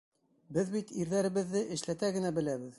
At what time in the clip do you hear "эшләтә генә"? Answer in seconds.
1.79-2.37